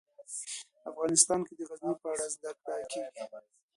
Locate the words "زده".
2.35-2.51